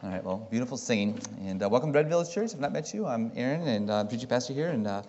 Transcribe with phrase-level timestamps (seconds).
[0.00, 1.20] All right, well, beautiful singing.
[1.40, 2.54] And uh, welcome to Red Village Church.
[2.54, 3.04] I've not met you.
[3.04, 4.68] I'm Aaron, and uh, I'm preaching pastor here.
[4.68, 5.02] And uh,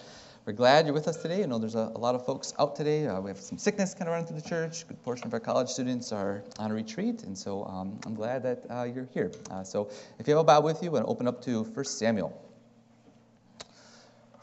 [0.47, 1.43] we're glad you're with us today.
[1.43, 3.05] I know there's a, a lot of folks out today.
[3.05, 4.81] Uh, we have some sickness kind of running through the church.
[4.81, 7.21] A good portion of our college students are on a retreat.
[7.21, 9.31] And so um, I'm glad that uh, you're here.
[9.51, 11.61] Uh, so if you have a Bible with you, I'm going to open up to
[11.65, 12.33] 1 Samuel.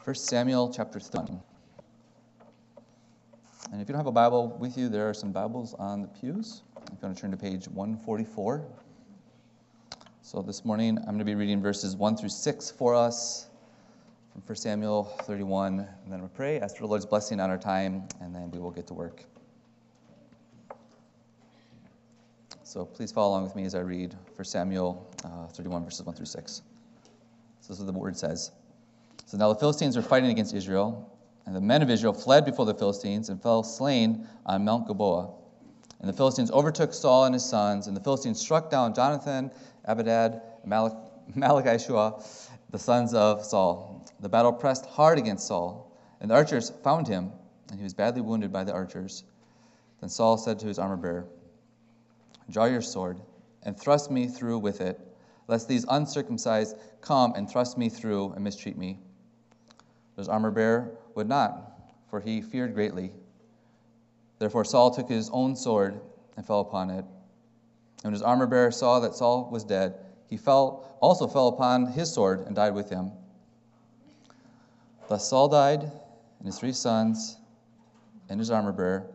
[0.05, 1.41] 1 Samuel chapter 13.
[3.73, 6.09] And if you don't have a Bible with you, there are some Bibles on the
[6.09, 6.63] pews.
[6.85, 8.65] If you want to turn to page 144.
[10.27, 13.47] So this morning, I'm going to be reading verses 1 through 6 for us
[14.33, 15.79] from 1 Samuel 31.
[15.79, 18.59] And then we'll pray, ask for the Lord's blessing on our time, and then we
[18.59, 19.23] will get to work.
[22.65, 26.17] So please follow along with me as I read 1 Samuel uh, 31, verses 1
[26.17, 26.53] through 6.
[26.57, 26.63] So
[27.69, 28.51] this is what the word says.
[29.27, 31.09] So now the Philistines were fighting against Israel,
[31.47, 35.31] and the men of Israel fled before the Philistines and fell slain on Mount Gilboa.
[36.01, 39.51] And the Philistines overtook Saul and his sons, and the Philistines struck down Jonathan
[39.87, 42.23] Abinadab, Malach- Malchishua,
[42.71, 44.05] the sons of Saul.
[44.21, 47.33] The battle pressed hard against Saul, and the archers found him,
[47.71, 49.25] and he was badly wounded by the archers.
[50.01, 51.27] Then Saul said to his armor bearer,
[52.51, 53.21] Draw your sword,
[53.63, 55.01] and thrust me through with it,
[55.49, 58.99] lest these uncircumcised come and thrust me through and mistreat me.
[60.15, 61.73] But his armor bearer would not,
[62.11, 63.13] for he feared greatly.
[64.39, 66.01] Therefore Saul took his own sword
[66.37, 67.05] and fell upon it.
[68.07, 69.95] And when his armor bearer saw that Saul was dead,
[70.29, 73.11] he fell, also fell upon his sword and died with him.
[75.09, 77.37] Thus Saul died, and his three sons,
[78.29, 79.09] and his armor bearer,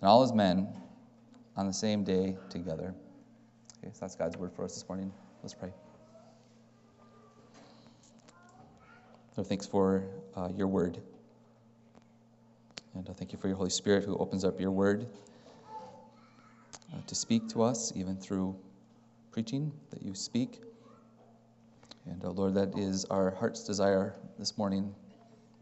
[0.00, 0.66] and all his men
[1.58, 2.94] on the same day together.
[3.84, 5.12] Okay, so that's God's word for us this morning.
[5.42, 5.74] Let's pray.
[9.34, 10.96] So thanks for uh, your word.
[12.94, 15.06] And uh, thank you for your Holy Spirit who opens up your word
[16.92, 18.56] uh, to speak to us, even through
[19.32, 20.62] preaching that you speak.
[22.06, 24.94] And uh, Lord, that is our heart's desire this morning,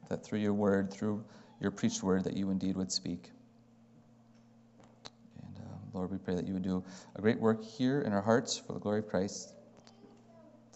[0.09, 1.25] that through your word, through
[1.61, 3.31] your preached word, that you indeed would speak.
[5.43, 6.85] And uh, Lord, we pray that you would do
[7.17, 9.55] a great work here in our hearts for the glory of Christ.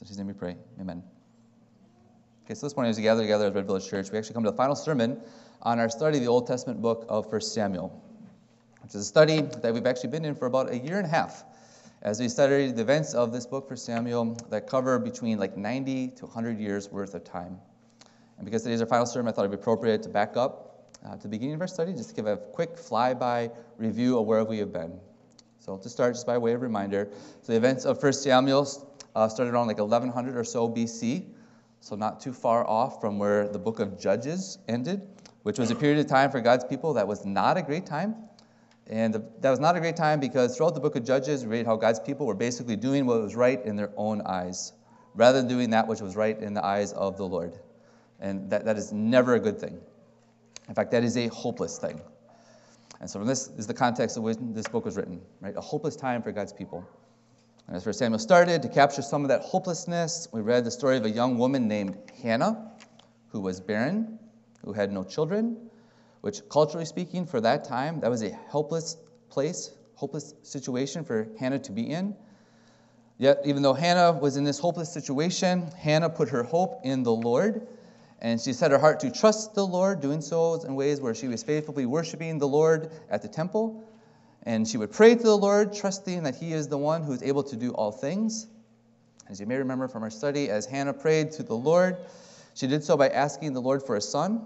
[0.01, 0.57] In his name we pray.
[0.81, 1.03] Amen.
[2.45, 4.45] Okay, so this morning as we gather together at Red Village Church, we actually come
[4.45, 5.21] to the final sermon
[5.63, 8.03] on our study of the Old Testament book of 1 Samuel
[8.83, 11.11] which is a study that we've actually been in for about a year and a
[11.11, 11.45] half
[12.03, 16.09] as we studied the events of this book for Samuel that cover between like 90
[16.09, 17.59] to 100 years worth of time.
[18.37, 21.17] And because today's our final sermon, I thought it'd be appropriate to back up uh,
[21.17, 24.45] to the beginning of our study, just to give a quick flyby review of where
[24.45, 24.99] we have been.
[25.59, 27.09] So to start, just by way of reminder,
[27.43, 28.67] so the events of 1 Samuel
[29.17, 31.27] uh, started around like 1100 or so BC,
[31.81, 35.03] so not too far off from where the book of Judges ended,
[35.43, 38.15] which was a period of time for God's people that was not a great time.
[38.89, 41.67] And that was not a great time because throughout the book of Judges, we read
[41.67, 44.73] how God's people were basically doing what was right in their own eyes,
[45.15, 47.59] rather than doing that which was right in the eyes of the Lord.
[48.21, 49.79] And that, that is never a good thing.
[50.69, 52.01] In fact, that is a hopeless thing.
[53.01, 55.55] And so, this is the context of which this book was written, right?
[55.57, 56.85] A hopeless time for God's people.
[57.67, 60.97] And as First Samuel started, to capture some of that hopelessness, we read the story
[60.97, 62.73] of a young woman named Hannah,
[63.29, 64.19] who was barren,
[64.65, 65.69] who had no children,
[66.29, 68.99] which, culturally speaking, for that time, that was a helpless
[69.31, 72.15] place, hopeless situation for Hannah to be in.
[73.17, 77.15] Yet, even though Hannah was in this hopeless situation, Hannah put her hope in the
[77.15, 77.67] Lord,
[78.21, 81.29] and she set her heart to trust the Lord, doing so in ways where she
[81.29, 83.89] was faithfully worshiping the Lord at the temple.
[84.43, 87.23] And she would pray to the Lord, trusting that He is the one who is
[87.23, 88.49] able to do all things.
[89.31, 91.97] As you may remember from our study, as Hannah prayed to the Lord,
[92.53, 94.43] she did so by asking the Lord for a son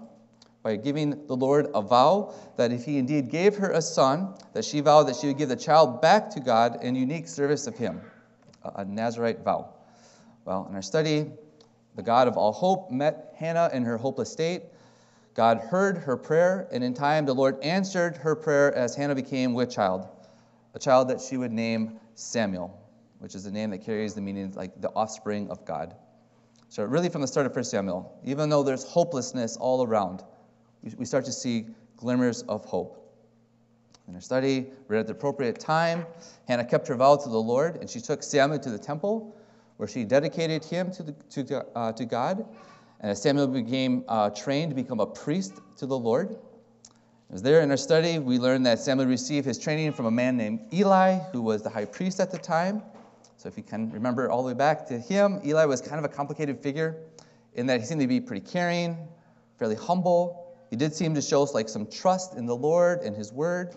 [0.63, 4.63] by giving the Lord a vow that if he indeed gave her a son, that
[4.63, 7.77] she vowed that she would give the child back to God in unique service of
[7.77, 8.01] him,
[8.63, 9.73] a Nazarite vow.
[10.45, 11.31] Well, in our study,
[11.95, 14.63] the God of all hope met Hannah in her hopeless state.
[15.35, 19.53] God heard her prayer, and in time the Lord answered her prayer as Hannah became
[19.53, 20.07] with child,
[20.73, 22.79] a child that she would name Samuel,
[23.19, 25.95] which is a name that carries the meaning like the offspring of God.
[26.69, 30.23] So, really, from the start of 1 Samuel, even though there's hopelessness all around,
[30.97, 32.99] we start to see glimmers of hope.
[34.07, 36.05] In her study, read at the appropriate time,
[36.47, 39.35] Hannah kept her vow to the Lord, and she took Samuel to the temple,
[39.77, 41.13] where she dedicated him to, the,
[41.43, 42.45] to, uh, to God.
[42.99, 46.35] And Samuel became uh, trained to become a priest to the Lord,
[47.33, 50.37] as there in our study, we learned that Samuel received his training from a man
[50.37, 52.83] named Eli, who was the high priest at the time.
[53.37, 56.05] So if you can remember all the way back to him, Eli was kind of
[56.05, 56.95] a complicated figure
[57.55, 58.95] in that he seemed to be pretty caring,
[59.57, 60.42] fairly humble,
[60.73, 63.75] he did seem to show like some trust in the Lord and his word.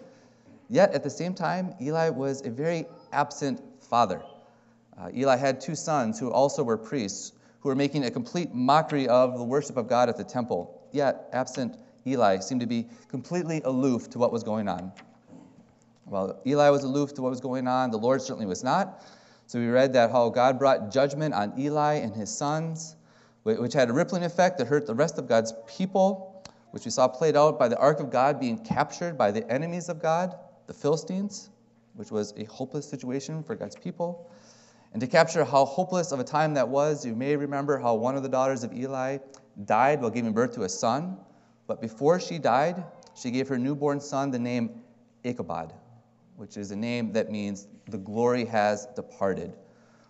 [0.71, 4.23] Yet at the same time, Eli was a very absent father.
[4.97, 9.09] Uh, Eli had two sons who also were priests, who were making a complete mockery
[9.09, 10.89] of the worship of God at the temple.
[10.91, 11.77] Yet, absent
[12.07, 14.91] Eli seemed to be completely aloof to what was going on.
[16.07, 19.05] While Eli was aloof to what was going on, the Lord certainly was not.
[19.49, 22.97] So we read that how God brought judgment on Eli and his sons,
[23.43, 26.36] which had a rippling effect that hurt the rest of God's people,
[26.77, 29.89] which we saw played out by the ark of God being captured by the enemies
[29.89, 30.37] of God,
[30.67, 31.49] the Philistines,
[31.95, 34.31] which was a hopeless situation for God's people.
[34.93, 38.15] And to capture how hopeless of a time that was, you may remember how one
[38.15, 39.17] of the daughters of Eli
[39.65, 41.17] died while giving birth to a son.
[41.67, 42.85] But before she died,
[43.15, 44.83] she gave her newborn son the name
[45.25, 45.73] Ichabod,
[46.37, 49.55] which is a name that means the glory has departed,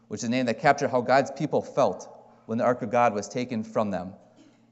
[0.09, 2.09] which is a name that captured how God's people felt
[2.47, 4.15] when the ark of God was taken from them,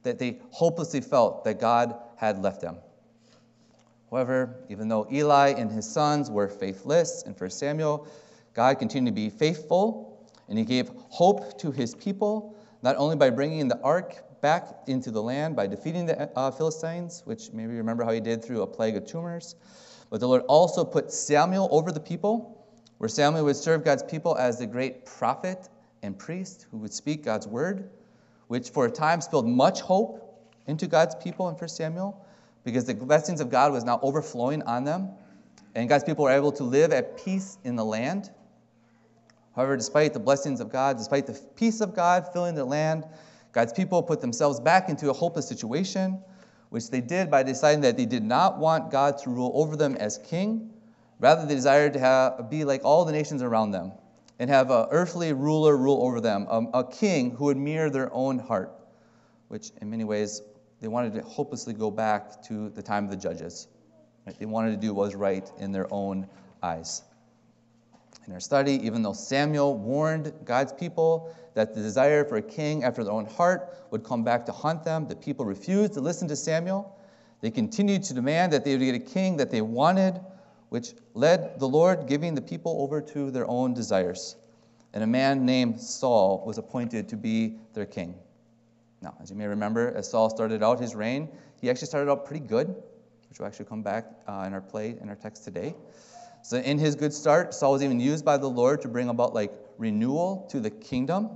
[0.05, 2.79] that they hopelessly felt that God had left them.
[4.11, 8.06] However, even though Eli and his sons were faithless in 1 Samuel,
[8.55, 13.31] God continued to be faithful, and he gave hope to his people, not only by
[13.31, 14.15] bringing the ark
[14.45, 18.21] back into the land by defeating the uh, Philistines, which maybe you remember how he
[18.21, 19.56] did through a plague of tumors.
[20.11, 22.69] But the Lord also put Samuel over the people,
[22.99, 25.71] where Samuel would serve God's people as the great prophet
[26.03, 27.89] and priest who would speak God's word,
[28.55, 32.25] which for a time spilled much hope into God's people in 1 Samuel,
[32.62, 35.11] because the blessings of God was now overflowing on them,
[35.75, 38.31] and God's people were able to live at peace in the land.
[39.56, 43.05] However, despite the blessings of God, despite the peace of God filling the land,
[43.51, 46.23] God's people put themselves back into a hopeless situation,
[46.69, 49.97] which they did by deciding that they did not want God to rule over them
[49.97, 50.71] as king.
[51.19, 53.95] Rather, they desired to have, be like all the nations around them
[54.38, 58.12] and have an earthly ruler rule over them, a, a king who would mirror their
[58.12, 58.72] own heart,
[59.48, 60.42] which in many ways
[60.81, 63.69] they wanted to hopelessly go back to the time of the judges.
[64.26, 64.38] Right?
[64.38, 66.28] They wanted to do what was right in their own
[66.62, 67.02] eyes
[68.26, 72.84] in our study, even though Samuel warned God's people that the desire for a king
[72.84, 76.26] after their own heart would come back to haunt them, the people refused to listen
[76.28, 76.98] to Samuel.
[77.40, 80.19] They continued to demand that they would get a king that they wanted,
[80.75, 84.35] which led the Lord giving the people over to their own desires.
[84.93, 88.17] And a man named Saul was appointed to be their king.
[89.00, 91.29] Now, as you may remember, as Saul started out his reign,
[91.61, 92.75] he actually started out pretty good,
[93.29, 95.76] which will actually come back uh, in our play in our text today.
[96.43, 99.32] So, in his good start, Saul was even used by the Lord to bring about
[99.32, 101.31] like renewal to the kingdom.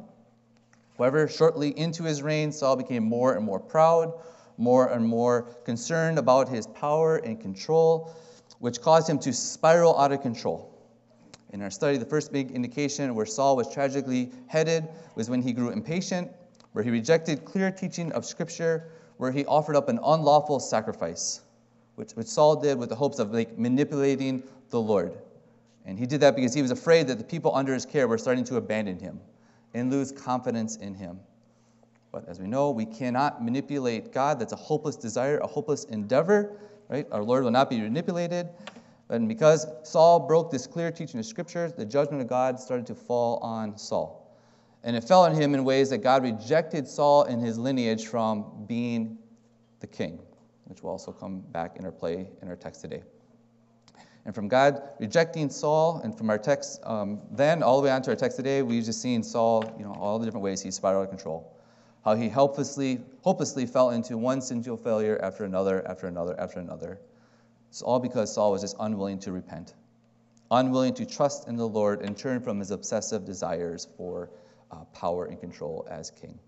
[0.99, 4.15] However, shortly into his reign, Saul became more and more proud,
[4.57, 8.13] more and more concerned about his power and control,
[8.59, 10.75] which caused him to spiral out of control.
[11.51, 15.53] In our study, the first big indication where Saul was tragically headed was when he
[15.53, 16.31] grew impatient,
[16.73, 21.41] where he rejected clear teaching of Scripture, where he offered up an unlawful sacrifice,
[21.95, 25.17] which, which Saul did with the hopes of like manipulating the Lord.
[25.87, 28.19] And he did that because he was afraid that the people under his care were
[28.19, 29.21] starting to abandon him
[29.73, 31.19] and lose confidence in him.
[32.13, 34.39] But as we know, we cannot manipulate God.
[34.39, 36.59] That's a hopeless desire, a hopeless endeavor,
[36.89, 37.07] right?
[37.13, 38.49] Our Lord will not be manipulated.
[39.11, 42.95] And because Saul broke this clear teaching of Scripture, the judgment of God started to
[42.95, 44.37] fall on Saul.
[44.85, 48.65] And it fell on him in ways that God rejected Saul and his lineage from
[48.67, 49.19] being
[49.81, 50.19] the king,
[50.65, 53.03] which will also come back in our play in our text today.
[54.25, 58.03] And from God rejecting Saul, and from our text um, then all the way on
[58.03, 60.71] to our text today, we've just seen Saul, you know, all the different ways he
[60.71, 61.58] spiraled out of control.
[62.09, 66.99] How he helplessly, hopelessly fell into one sinful failure after another, after another, after another.
[67.69, 69.75] It's all because Saul was just unwilling to repent,
[70.51, 74.31] unwilling to trust in the Lord and turn from his obsessive desires for
[74.71, 76.39] uh, power and control as king.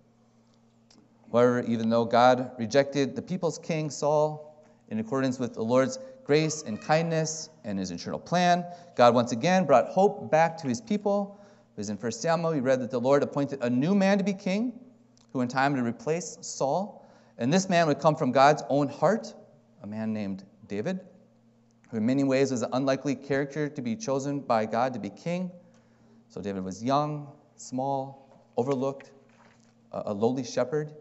[1.31, 6.63] However, even though God rejected the people's king, Saul, in accordance with the Lord's grace
[6.63, 8.65] and kindness and his eternal plan,
[8.97, 11.39] God once again brought hope back to his people.
[11.77, 14.33] Because in 1 Samuel, we read that the Lord appointed a new man to be
[14.33, 14.73] king,
[15.33, 17.09] who in time would replace Saul.
[17.39, 19.33] And this man would come from God's own heart,
[19.83, 21.01] a man named David,
[21.91, 25.11] who in many ways was an unlikely character to be chosen by God to be
[25.11, 25.51] king.
[26.29, 29.11] So David was young, small, overlooked,
[29.93, 30.93] a lowly shepherd.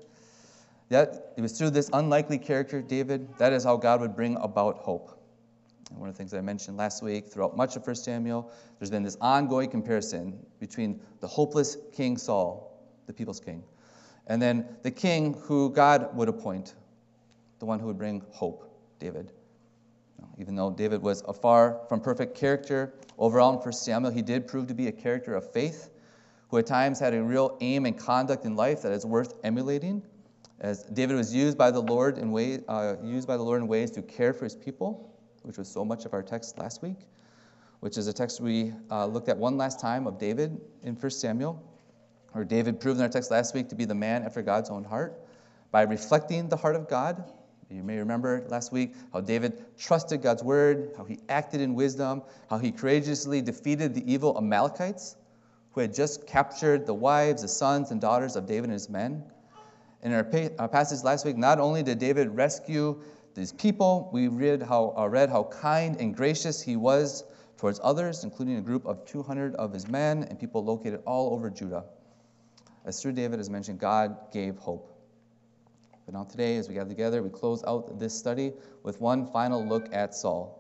[0.90, 4.78] Yet it was through this unlikely character, David, that is how God would bring about
[4.78, 5.20] hope.
[5.92, 8.90] And one of the things I mentioned last week, throughout much of 1 Samuel, there's
[8.90, 13.64] been this ongoing comparison between the hopeless King Saul, the people's king,
[14.30, 16.76] and then the king who God would appoint,
[17.60, 19.32] the one who would bring hope, David.
[20.38, 24.48] Even though David was a far from perfect character, overall in 1 Samuel, he did
[24.48, 25.90] prove to be a character of faith,
[26.50, 30.02] who at times had a real aim and conduct in life that is worth emulating.
[30.62, 33.68] As David was used by the Lord in way, uh, used by the Lord in
[33.68, 36.98] ways to care for his people, which was so much of our text last week.
[37.80, 41.12] which is a text we uh, looked at one last time of David in 1
[41.12, 41.64] Samuel,
[42.32, 44.84] where David proved in our text last week to be the man after God's own
[44.84, 45.20] heart
[45.72, 47.24] by reflecting the heart of God.
[47.70, 52.24] You may remember last week how David trusted God's word, how he acted in wisdom,
[52.50, 55.16] how he courageously defeated the evil Amalekites
[55.74, 59.24] who had just captured the wives, the sons, and daughters of David and his men.
[60.02, 63.00] In our, our passage last week, not only did David rescue
[63.36, 67.24] these people, we read how, uh, read how kind and gracious he was
[67.58, 71.50] towards others, including a group of 200 of his men and people located all over
[71.50, 71.84] Judah.
[72.86, 74.92] As through David, as mentioned, God gave hope.
[76.06, 79.66] But now, today, as we gather together, we close out this study with one final
[79.66, 80.60] look at Saul,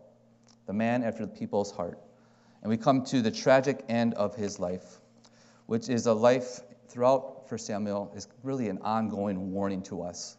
[0.67, 1.99] the man after the people's heart.
[2.61, 4.99] And we come to the tragic end of his life,
[5.65, 6.59] which is a life
[6.89, 10.37] throughout 1 Samuel, is really an ongoing warning to us.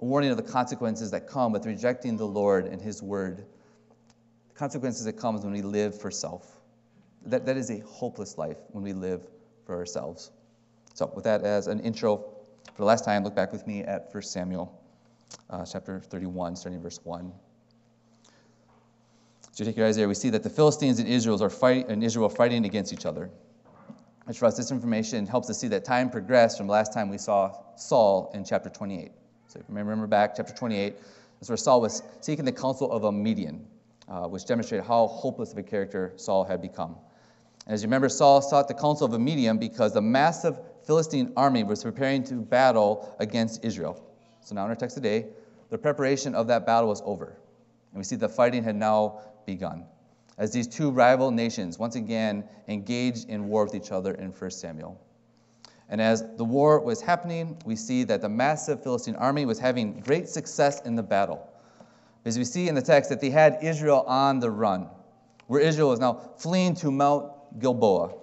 [0.00, 3.46] A warning of the consequences that come with rejecting the Lord and his word
[4.52, 6.60] the consequences that comes when we live for self.
[7.26, 9.26] That, that is a hopeless life when we live
[9.64, 10.30] for ourselves.
[10.94, 12.18] So, with that as an intro,
[12.64, 14.78] for the last time, look back with me at 1 Samuel
[15.50, 17.32] uh, chapter 31, starting verse 1.
[19.52, 21.88] So, you take your eyes there, we see that the Philistines and Israel are, fight,
[21.88, 23.30] and Israel fighting against each other.
[24.26, 27.08] And for us, this information helps us see that time progressed from the last time
[27.08, 29.10] we saw Saul in chapter 28.
[29.48, 30.94] So, if you remember back, chapter 28,
[31.40, 33.66] that's where Saul was seeking the counsel of a median
[34.08, 36.96] uh, which demonstrated how hopeless of a character Saul had become.
[37.66, 41.32] And as you remember, Saul sought the counsel of a medium because the massive Philistine
[41.36, 44.04] army was preparing to battle against Israel.
[44.40, 45.26] So now in our text today,
[45.70, 47.36] the preparation of that battle was over.
[47.92, 49.84] And we see the fighting had now begun
[50.38, 54.50] as these two rival nations once again engaged in war with each other in 1
[54.50, 55.00] Samuel.
[55.88, 60.00] And as the war was happening, we see that the massive Philistine army was having
[60.00, 61.46] great success in the battle.
[62.24, 64.88] As we see in the text that they had Israel on the run,
[65.48, 68.14] where Israel is now fleeing to Mount Gilboa.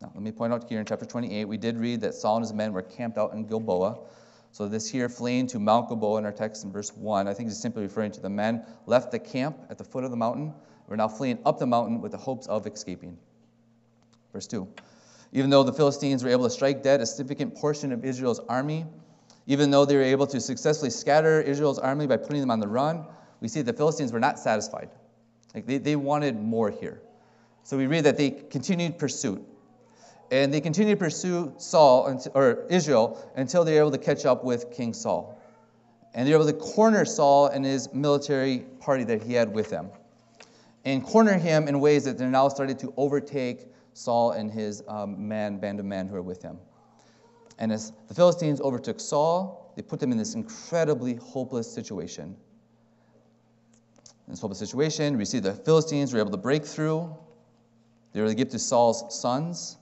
[0.00, 2.44] Now, let me point out here in chapter 28, we did read that Saul and
[2.44, 3.98] his men were camped out in Gilboa.
[4.52, 7.50] So, this here, fleeing to Mount Gilboa in our text in verse 1, I think
[7.50, 10.54] is simply referring to the men left the camp at the foot of the mountain.
[10.88, 13.16] We're now fleeing up the mountain with the hopes of escaping.
[14.32, 14.66] Verse 2.
[15.32, 18.86] Even though the Philistines were able to strike dead a significant portion of Israel's army,
[19.46, 22.66] even though they were able to successfully scatter Israel's army by putting them on the
[22.66, 23.04] run,
[23.40, 24.90] we see the Philistines were not satisfied.
[25.54, 27.02] Like they, they wanted more here.
[27.62, 29.44] So we read that they continued pursuit.
[30.30, 34.44] And they continued to pursue Saul, or Israel, until they were able to catch up
[34.44, 35.40] with King Saul.
[36.14, 39.70] And they were able to corner Saul and his military party that he had with
[39.70, 39.90] them.
[40.84, 45.28] And corner him in ways that they're now starting to overtake Saul and his um,
[45.28, 46.58] man, band of men who are with him.
[47.58, 52.36] And as the Philistines overtook Saul, they put them in this incredibly hopeless situation.
[54.26, 57.14] In this hopeless situation, we see the Philistines were able to break through.
[58.12, 59.76] They were able to give to Saul's sons,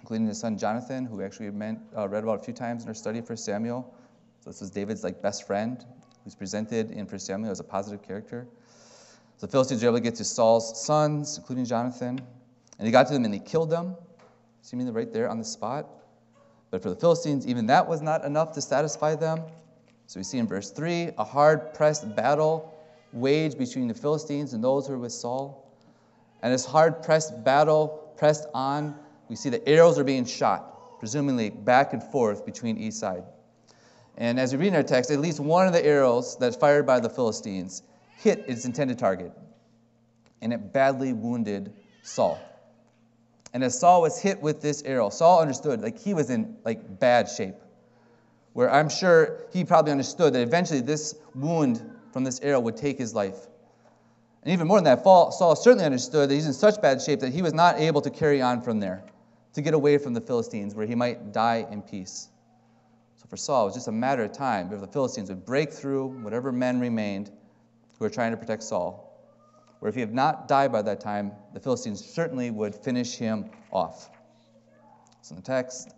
[0.00, 2.94] including his son Jonathan, who we actually uh, read about a few times in our
[2.94, 3.94] study for Samuel.
[4.40, 5.84] So this was David's like best friend,
[6.24, 8.46] who's presented in 1 Samuel as a positive character.
[9.36, 12.20] So the Philistines were able to get to Saul's sons, including Jonathan,
[12.78, 13.96] and they got to them and they killed them,
[14.62, 15.86] seemingly right there on the spot.
[16.70, 19.40] But for the Philistines, even that was not enough to satisfy them.
[20.06, 22.74] So we see in verse 3 a hard pressed battle
[23.12, 25.70] waged between the Philistines and those who were with Saul.
[26.42, 28.94] And this hard pressed battle pressed on,
[29.30, 33.22] we see the arrows are being shot, presumably back and forth between each side.
[34.18, 36.84] And as we read in our text, at least one of the arrows that's fired
[36.84, 37.84] by the Philistines
[38.18, 39.32] hit its intended target,
[40.42, 41.72] and it badly wounded
[42.02, 42.38] Saul.
[43.54, 46.98] And as Saul was hit with this arrow, Saul understood like he was in like
[46.98, 47.54] bad shape.
[48.52, 51.80] Where I'm sure he probably understood that eventually this wound
[52.12, 53.46] from this arrow would take his life.
[54.42, 57.32] And even more than that, Saul certainly understood that he's in such bad shape that
[57.32, 59.04] he was not able to carry on from there,
[59.54, 62.28] to get away from the Philistines, where he might die in peace.
[63.16, 65.72] So for Saul, it was just a matter of time before the Philistines would break
[65.72, 69.06] through whatever men remained who were trying to protect Saul.
[69.80, 73.50] Where if he had not died by that time, the Philistines certainly would finish him
[73.72, 74.10] off.
[75.22, 75.90] So in the text,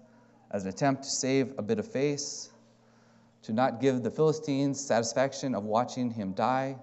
[0.50, 2.50] as an attempt to save a bit of face,
[3.42, 6.76] to not give the Philistines satisfaction of watching him die,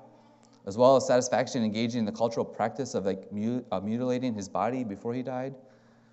[0.65, 3.27] as well as satisfaction in engaging in the cultural practice of like
[3.71, 5.55] uh, mutilating his body before he died.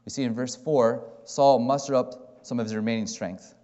[0.06, 3.54] We see in verse 4, Saul mustered up some of his remaining strength.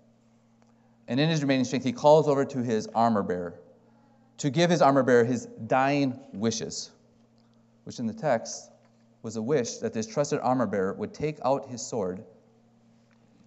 [1.09, 3.61] And in his remaining strength, he calls over to his armor bearer
[4.39, 6.91] to give his armor bearer his dying wishes,
[7.85, 8.71] which in the text
[9.23, 12.25] was a wish that this trusted armor bearer would take out his sword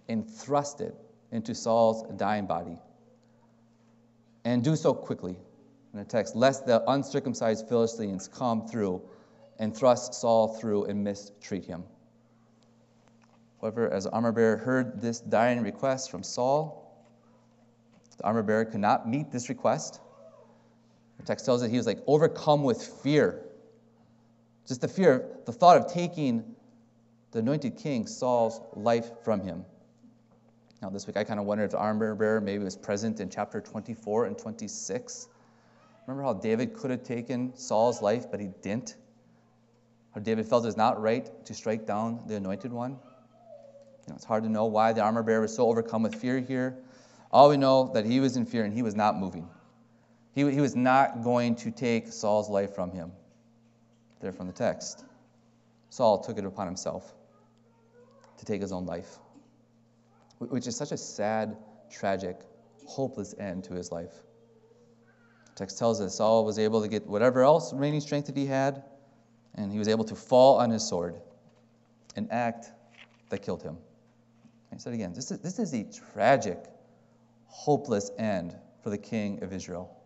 [0.08, 0.94] and thrust it
[1.32, 2.78] into Saul's dying body
[4.44, 5.36] and do so quickly
[5.92, 9.02] in the text, lest the uncircumcised Philistines come through
[9.58, 11.84] and thrust Saul through and mistreat him.
[13.60, 16.82] However, as armor bearer heard this dying request from Saul,
[18.18, 20.00] the armor bearer could not meet this request.
[21.18, 23.42] The text tells us he was like overcome with fear.
[24.66, 26.56] Just the fear, the thought of taking
[27.32, 29.64] the anointed king Saul's life from him.
[30.82, 33.30] Now, this week I kind of wondered if the armor bearer maybe was present in
[33.30, 35.28] chapter 24 and 26.
[36.06, 38.96] Remember how David could have taken Saul's life, but he didn't?
[40.14, 42.98] How David felt it was not right to strike down the anointed one?
[44.06, 46.38] You know, it's hard to know why the armor bearer was so overcome with fear
[46.38, 46.76] here.
[47.32, 49.48] All we know that he was in fear and he was not moving.
[50.32, 53.10] He, he was not going to take Saul's life from him.
[54.20, 55.04] There from the text.
[55.90, 57.14] Saul took it upon himself
[58.38, 59.18] to take his own life,
[60.38, 61.56] which is such a sad,
[61.90, 62.36] tragic,
[62.86, 64.12] hopeless end to his life.
[65.46, 68.46] The text tells us Saul was able to get whatever else remaining strength that he
[68.46, 68.84] had,
[69.54, 71.16] and he was able to fall on his sword,
[72.14, 72.66] an act
[73.30, 73.78] that killed him.
[74.76, 76.58] I said again, this is, this is a tragic,
[77.46, 79.96] hopeless end for the king of Israel.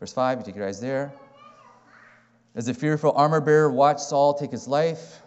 [0.00, 1.12] Verse 5, you take your eyes there.
[2.54, 5.20] As the fearful armor bearer watched Saul take his life,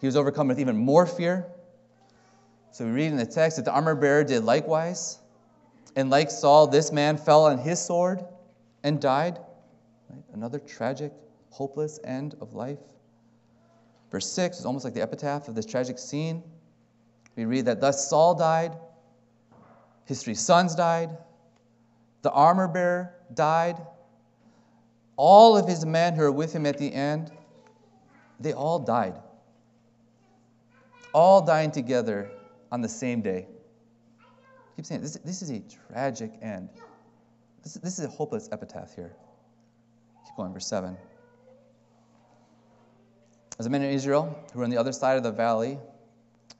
[0.00, 1.46] he was overcome with even more fear.
[2.70, 5.18] So we read in the text that the armor bearer did likewise.
[5.96, 8.24] And like Saul, this man fell on his sword
[8.84, 9.36] and died.
[10.08, 10.22] Right?
[10.32, 11.12] Another tragic,
[11.50, 12.78] hopeless end of life.
[14.12, 16.44] Verse 6 is almost like the epitaph of this tragic scene.
[17.38, 18.76] We read that thus Saul died,
[20.06, 21.16] his three sons died,
[22.22, 23.76] the armor bearer died,
[25.16, 27.30] all of his men who were with him at the end,
[28.40, 29.14] they all died.
[31.14, 32.28] All dying together
[32.72, 33.46] on the same day.
[34.20, 36.70] I keep saying this, this is a tragic end.
[37.62, 39.14] This, this is a hopeless epitaph here.
[40.26, 40.96] Keep going, verse 7.
[43.60, 45.78] As the men of Israel who were on the other side of the valley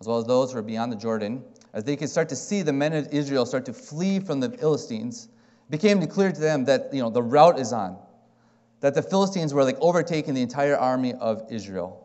[0.00, 2.62] as well as those who are beyond the Jordan, as they could start to see
[2.62, 5.28] the men of Israel start to flee from the Philistines,
[5.68, 7.98] it became clear to them that you know the rout is on,
[8.80, 12.04] that the Philistines were like overtaking the entire army of Israel.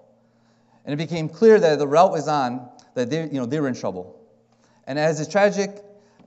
[0.86, 3.70] And it became clear that the rout was on, that they, you know, they were
[3.70, 4.20] in trouble.
[4.86, 5.82] And as this tragic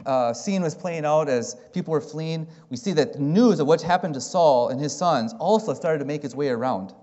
[0.06, 3.82] uh, scene was playing out, as people were fleeing, we see that news of what
[3.82, 6.94] happened to Saul and his sons also started to make its way around.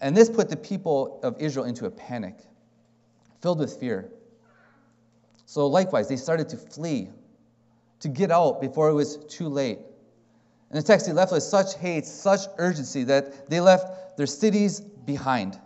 [0.00, 2.38] And this put the people of Israel into a panic
[3.40, 4.10] filled with fear.
[5.46, 7.08] So, likewise, they started to flee,
[8.00, 9.78] to get out before it was too late.
[10.70, 14.80] In the text, they left with such hate, such urgency, that they left their cities
[14.80, 15.58] behind.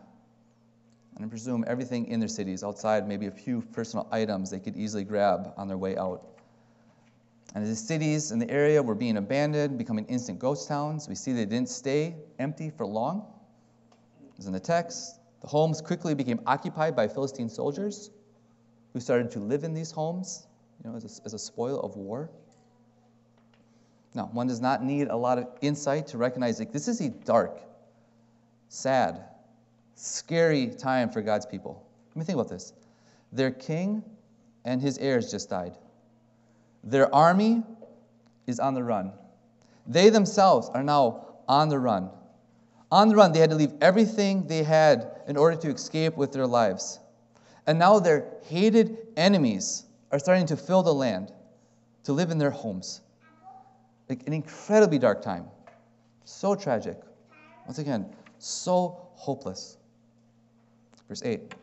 [1.16, 4.76] And I presume everything in their cities, outside maybe a few personal items they could
[4.76, 6.26] easily grab on their way out.
[7.54, 11.09] And as the cities in the area were being abandoned, becoming instant ghost towns.
[11.09, 13.26] We see they didn't stay empty for long.
[14.38, 18.11] As in the text, the homes quickly became occupied by Philistine soldiers
[18.92, 20.46] who started to live in these homes
[20.83, 22.31] you know, as, a, as a spoil of war.
[24.14, 27.11] Now, one does not need a lot of insight to recognize that this is a
[27.11, 27.61] dark,
[28.68, 29.24] sad,
[29.94, 31.87] scary time for God's people.
[32.11, 32.72] Let me think about this.
[33.33, 34.03] Their king
[34.64, 35.76] and his heirs just died.
[36.83, 37.62] Their army
[38.46, 39.12] is on the run.
[39.87, 42.11] They themselves are now on the run.
[42.92, 46.33] On the run, they had to leave everything they had in order to escape with
[46.33, 46.98] their lives.
[47.66, 51.33] And now their hated enemies are starting to fill the land,
[52.05, 53.00] to live in their homes.
[54.09, 55.44] Like an incredibly dark time.
[56.24, 56.98] So tragic.
[57.66, 58.07] Once again,
[58.38, 59.76] so hopeless.
[61.09, 61.55] Verse 8.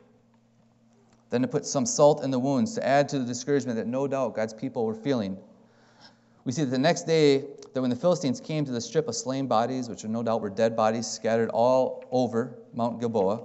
[1.29, 4.07] Then to put some salt in the wounds to add to the discouragement that no
[4.07, 5.37] doubt God's people were feeling.
[6.45, 9.15] We see that the next day, that when the Philistines came to the strip of
[9.15, 13.41] slain bodies, which no doubt were dead bodies scattered all over Mount Gilboa,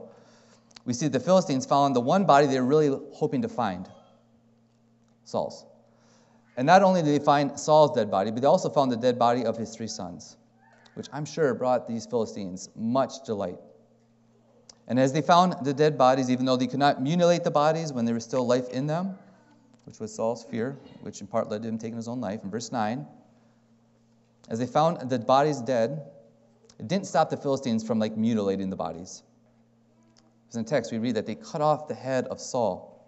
[0.85, 3.89] we see the Philistines found the one body they were really hoping to find
[5.25, 5.65] Saul's.
[6.57, 9.19] And not only did they find Saul's dead body, but they also found the dead
[9.19, 10.37] body of his three sons,
[10.95, 13.59] which I'm sure brought these Philistines much delight.
[14.89, 17.93] And as they found the dead bodies, even though they could not mutilate the bodies
[17.93, 19.17] when there was still life in them,
[19.85, 22.51] which was Saul's fear, which in part led to him taking his own life, in
[22.51, 23.07] verse 9,
[24.53, 26.03] as they found the bodies dead,
[26.79, 29.23] it didn't stop the Philistines from like mutilating the bodies.
[30.45, 33.03] Because in the text we read that they cut off the head of Saul.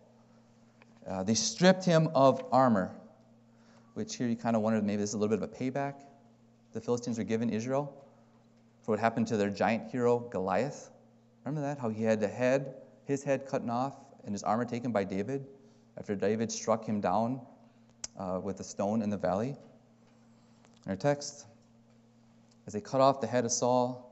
[1.06, 2.96] Uh, they stripped him of armor,
[3.92, 5.94] which here you kind of wonder maybe this is a little bit of a payback
[6.72, 7.94] the Philistines were giving Israel
[8.82, 10.90] for what happened to their giant hero Goliath.
[11.44, 11.78] Remember that?
[11.78, 15.46] How he had the head, his head cut off, and his armor taken by David
[15.98, 17.40] after David struck him down
[18.18, 19.56] uh, with a stone in the valley.
[20.84, 21.46] In our text,
[22.66, 24.04] as they cut off the head of Saul,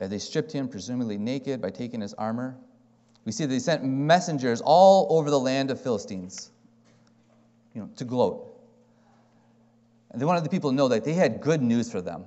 [0.00, 2.56] As they stripped him, presumably naked, by taking his armor.
[3.24, 6.50] We see that they sent messengers all over the land of Philistines,
[7.74, 8.46] you know, to gloat.
[10.10, 12.24] And they wanted the people to know that they had good news for them.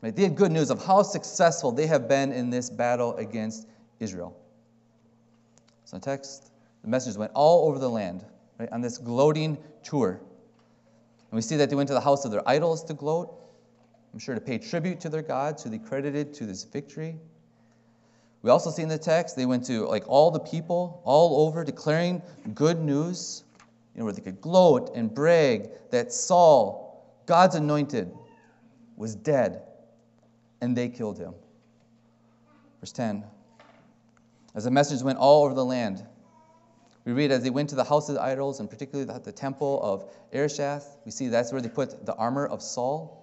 [0.00, 0.14] Right?
[0.14, 3.68] They had good news of how successful they have been in this battle against
[4.00, 4.36] Israel.
[5.84, 6.50] So, the text,
[6.82, 8.24] the messengers went all over the land
[8.58, 10.20] right, on this gloating tour.
[11.30, 13.34] And we see that they went to the house of their idols to gloat.
[14.12, 17.18] I'm sure to pay tribute to their gods who they credited to this victory.
[18.42, 21.64] We also see in the text they went to like all the people all over
[21.64, 22.22] declaring
[22.54, 23.44] good news,
[23.94, 28.10] you know, where they could gloat and brag that Saul, God's anointed,
[28.96, 29.62] was dead,
[30.60, 31.34] and they killed him.
[32.80, 33.24] Verse 10.
[34.54, 36.04] As the message went all over the land,
[37.08, 39.32] we read as they went to the house of the idols, and particularly the, the
[39.32, 43.18] temple of Ashtaroth, we see that's where they put the armor of Saul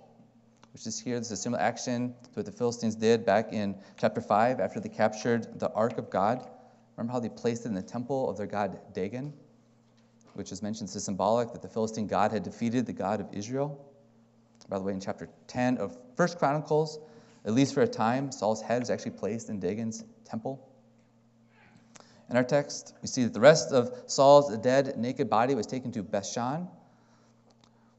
[0.75, 1.17] which is here.
[1.17, 4.81] This is a similar action to what the Philistines did back in chapter 5 after
[4.81, 6.45] they captured the ark of God.
[6.97, 9.31] Remember how they placed it in the temple of their god Dagon,
[10.33, 13.89] which is mentioned as symbolic that the Philistine god had defeated the God of Israel.
[14.67, 16.99] By the way, in chapter 10 of First Chronicles,
[17.45, 20.64] at least for a time, Saul's head was actually placed in Dagon's temple.
[22.29, 25.91] In our text, we see that the rest of Saul's dead, naked body was taken
[25.91, 26.67] to Bethshan,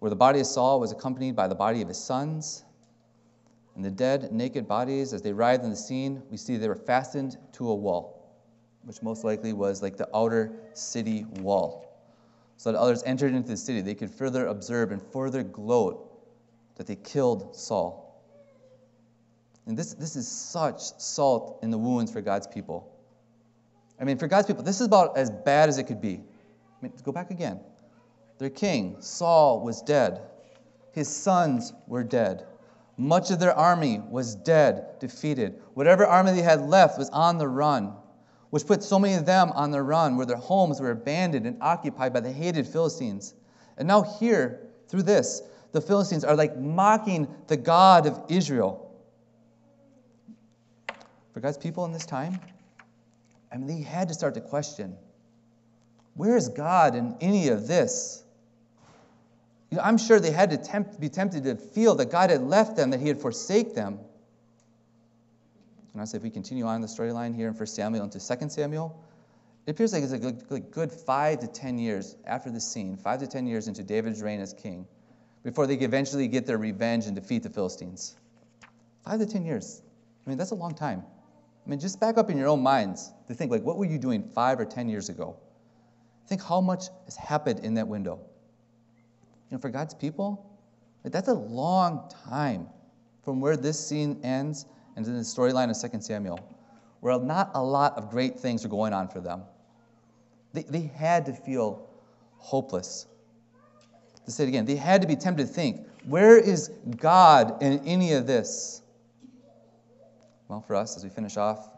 [0.01, 2.65] where the body of Saul was accompanied by the body of his sons
[3.77, 6.75] and the dead, naked bodies, as they arrived in the scene, we see they were
[6.75, 8.35] fastened to a wall,
[8.85, 11.87] which most likely was like the outer city wall.
[12.57, 16.11] So that others entered into the city, they could further observe and further gloat
[16.77, 18.03] that they killed Saul.
[19.67, 22.96] And this, this is such salt in the wounds for God's people.
[24.01, 26.21] I mean, for God's people, this is about as bad as it could be.
[26.21, 27.61] I mean, go back again.
[28.39, 30.21] Their king, Saul, was dead.
[30.93, 32.47] His sons were dead.
[32.99, 35.61] Much of their army was dead, defeated.
[35.75, 37.95] Whatever army they had left was on the run,
[38.51, 41.59] which put so many of them on the run, where their homes were abandoned and
[41.61, 43.35] occupied by the hated Philistines.
[43.77, 48.83] And now, here, through this, the Philistines are like mocking the God of Israel.
[51.35, 52.41] For God's people in this time,
[53.57, 54.99] I mean, they had to start to question
[56.13, 58.23] where is God in any of this?
[59.71, 62.43] You know, I'm sure they had to tempt, be tempted to feel that God had
[62.43, 63.99] left them, that He had forsaken them.
[65.95, 68.49] And I say, if we continue on the storyline here in 1 Samuel into 2
[68.51, 69.03] Samuel,
[69.67, 73.21] it appears like it's a good, good five to 10 years after this scene, five
[73.21, 74.87] to 10 years into David's reign as king,
[75.43, 78.17] before they eventually get their revenge and defeat the Philistines.
[79.05, 79.81] Five to 10 years.
[80.27, 81.05] I mean, that's a long time.
[81.67, 83.99] I mean, just back up in your own minds to think, like, what were you
[83.99, 85.37] doing five or 10 years ago?
[86.29, 88.21] Think how much has happened in that window.
[89.51, 90.59] You know, for God's people,
[91.03, 92.69] that's a long time
[93.25, 96.39] from where this scene ends and in the storyline of 2 Samuel,
[97.01, 99.43] where not a lot of great things are going on for them.
[100.53, 101.89] They, they had to feel
[102.39, 103.07] hopeless.
[104.25, 107.81] To say it again, they had to be tempted to think, where is God in
[107.87, 108.83] any of this?
[110.49, 111.69] Well, for us, as we finish off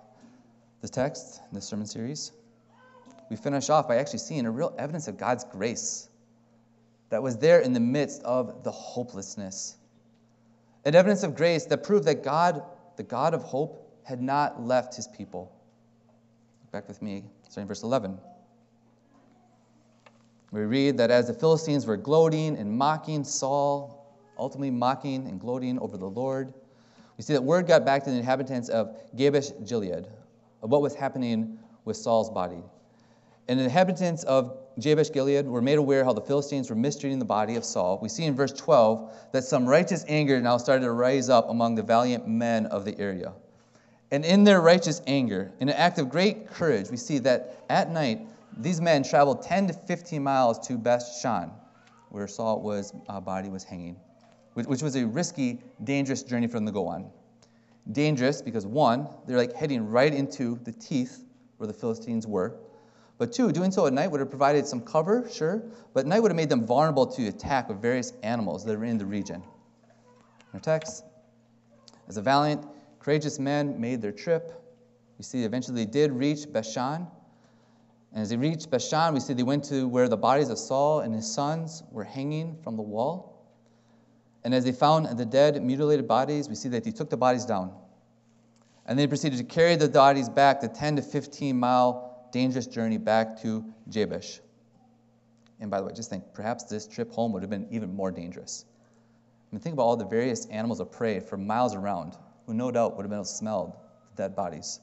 [0.82, 2.32] the text, this sermon series,
[3.30, 6.08] we finish off by actually seeing a real evidence of God's grace
[7.10, 9.76] that was there in the midst of the hopelessness.
[10.84, 12.62] An evidence of grace that proved that God,
[12.96, 15.52] the God of hope, had not left his people.
[16.70, 18.18] Back with me, starting in verse 11.
[20.50, 25.78] We read that as the Philistines were gloating and mocking Saul, ultimately mocking and gloating
[25.78, 26.52] over the Lord,
[27.18, 30.06] we see that word got back to the inhabitants of Jabesh Gilead
[30.62, 32.62] of what was happening with Saul's body.
[33.48, 37.24] And the inhabitants of Jabesh Gilead were made aware how the Philistines were mistreating the
[37.24, 37.98] body of Saul.
[38.00, 41.74] We see in verse 12 that some righteous anger now started to rise up among
[41.74, 43.32] the valiant men of the area.
[44.10, 47.90] And in their righteous anger, in an act of great courage, we see that at
[47.90, 48.20] night
[48.56, 51.50] these men traveled 10 to 15 miles to Beth Shan,
[52.10, 53.96] where Saul's uh, body was hanging,
[54.58, 57.08] which, which was a risky, dangerous journey for them to go on.
[57.92, 61.24] Dangerous because, one, they're like heading right into the teeth
[61.58, 62.56] where the Philistines were.
[63.18, 65.62] But two, doing so at night would have provided some cover, sure,
[65.94, 68.98] but night would have made them vulnerable to attack of various animals that are in
[68.98, 69.44] the region.
[70.52, 71.04] Our text,
[72.08, 72.66] as a valiant,
[72.98, 74.60] courageous men made their trip,
[75.18, 77.06] we see eventually they did reach Bashan.
[78.12, 81.00] And as they reached Bashan, we see they went to where the bodies of Saul
[81.00, 83.37] and his sons were hanging from the wall.
[84.44, 87.44] And as they found the dead, mutilated bodies, we see that they took the bodies
[87.44, 87.72] down.
[88.86, 92.98] And they proceeded to carry the bodies back the 10 to 15 mile dangerous journey
[92.98, 94.40] back to Jabesh.
[95.60, 98.10] And by the way, just think, perhaps this trip home would have been even more
[98.10, 98.64] dangerous.
[99.50, 102.70] I mean, think about all the various animals of prey for miles around who no
[102.70, 103.76] doubt would have been smelled
[104.14, 104.80] the dead bodies.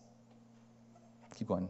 [1.37, 1.69] Keep going.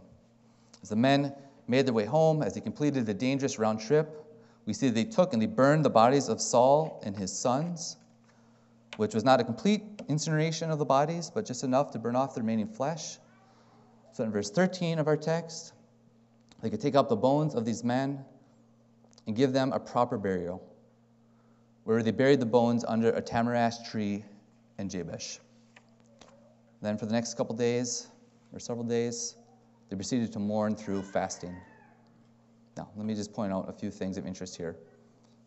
[0.82, 1.34] As the men
[1.68, 4.25] made their way home, as they completed the dangerous round trip,
[4.66, 7.98] we see that they took and they burned the bodies of Saul and his sons,
[8.98, 12.34] which was not a complete incineration of the bodies, but just enough to burn off
[12.34, 13.18] the remaining flesh.
[14.14, 15.74] So in verse 13 of our text,
[16.62, 18.24] they could take up the bones of these men
[19.28, 20.64] and give them a proper burial,
[21.84, 24.24] where they buried the bones under a tamarisk tree
[24.78, 25.40] in Jabesh.
[26.82, 28.08] Then, for the next couple days,
[28.54, 29.36] or several days,
[29.90, 31.56] they proceeded to mourn through fasting.
[32.78, 34.76] Now, let me just point out a few things of interest here.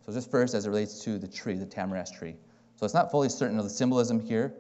[0.05, 2.37] So, just first, as it relates to the tree, the tamarisk tree.
[2.77, 4.55] So, it's not fully certain of the symbolism here,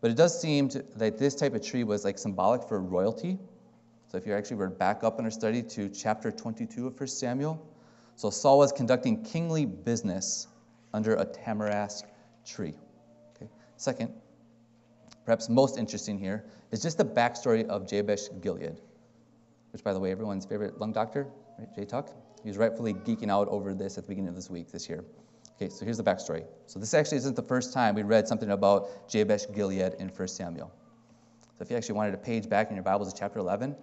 [0.00, 3.38] but it does seem to, that this type of tree was like symbolic for royalty.
[4.08, 7.06] So, if you actually were back up in our study to chapter 22 of 1
[7.08, 7.66] Samuel,
[8.16, 10.46] so Saul was conducting kingly business
[10.92, 12.04] under a tamarisk
[12.46, 12.74] tree.
[13.36, 13.50] Okay.
[13.76, 14.12] Second,
[15.24, 18.80] perhaps most interesting here, is just the backstory of Jabesh Gilead,
[19.72, 21.26] which, by the way, everyone's favorite lung doctor,
[21.58, 22.10] right, Jay Tuck,
[22.42, 25.04] he was rightfully geeking out over this at the beginning of this week, this year.
[25.56, 26.44] Okay, so here's the backstory.
[26.66, 30.28] So this actually isn't the first time we read something about Jabesh Gilead in 1
[30.28, 30.72] Samuel.
[31.56, 33.76] So if you actually wanted a page back in your Bibles to chapter 11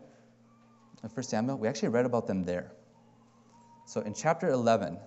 [1.03, 2.71] of 1 Samuel, we actually read about them there.
[3.85, 4.99] So in chapter 11,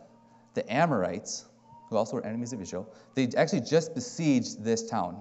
[0.55, 1.45] the Amorites,
[1.91, 5.21] who also were enemies of Israel, they actually just besieged this town.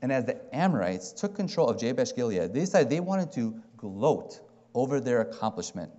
[0.00, 4.40] And as the Amorites took control of Jabesh Gilead, they decided they wanted to gloat
[4.74, 5.90] over their accomplishment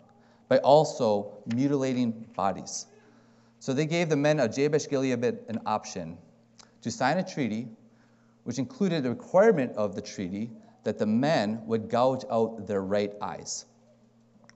[0.53, 2.85] by also mutilating bodies.
[3.59, 6.15] So they gave the men of Jabesh Gilead an option
[6.83, 7.67] to sign a treaty,
[8.43, 10.51] which included the requirement of the treaty
[10.83, 13.65] that the men would gouge out their right eyes,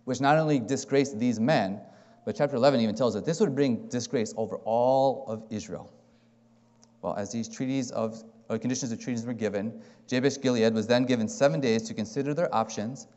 [0.06, 1.82] which not only disgraced these men,
[2.26, 5.90] but chapter 11 even tells us this would bring disgrace over all of Israel.
[7.02, 11.06] Well, as these treaties of or conditions of treaties were given, Jabesh Gilead was then
[11.06, 13.08] given seven days to consider their options,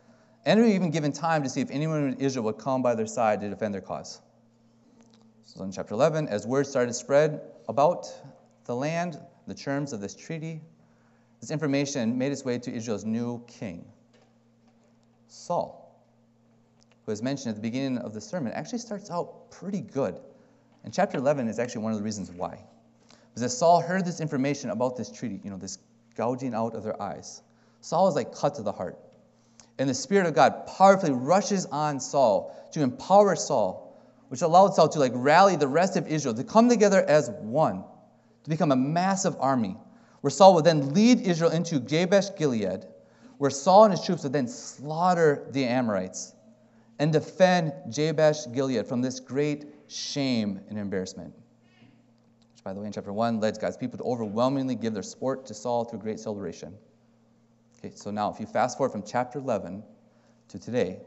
[0.45, 2.95] and we were even given time to see if anyone in Israel would come by
[2.95, 4.21] their side to defend their cause.
[5.45, 8.07] So in chapter 11, as word started to spread about
[8.65, 10.61] the land, the terms of this treaty,
[11.41, 13.85] this information made its way to Israel's new king,
[15.29, 15.81] Saul
[17.11, 20.21] who is mentioned at the beginning of the sermon, actually starts out pretty good.
[20.85, 22.63] And chapter 11 is actually one of the reasons why.
[23.31, 25.79] Because as Saul heard this information about this treaty, you know, this
[26.15, 27.43] gouging out of their eyes,
[27.81, 28.97] Saul is like cut to the heart.
[29.79, 34.89] And the Spirit of God powerfully rushes on Saul to empower Saul, which allowed Saul
[34.91, 37.85] to like rally the rest of Israel to come together as one,
[38.45, 39.77] to become a massive army,
[40.21, 42.85] where Saul would then lead Israel into Jabesh Gilead,
[43.39, 46.35] where Saul and his troops would then slaughter the Amorites
[46.99, 51.33] and defend Jabesh Gilead from this great shame and embarrassment.
[52.53, 55.47] Which, by the way, in chapter 1, led God's people to overwhelmingly give their support
[55.47, 56.75] to Saul through great celebration.
[57.83, 59.83] Okay, so now if you fast forward from chapter 11
[60.49, 61.01] to today,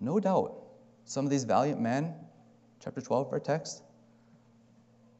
[0.00, 0.56] no doubt
[1.04, 2.14] some of these valiant men,
[2.82, 3.82] chapter 12 of our text,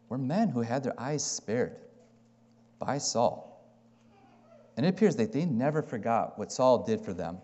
[0.09, 1.77] were men who had their eyes spared
[2.79, 3.47] by Saul.
[4.79, 7.39] And it appears that they never forgot what Saul did for them,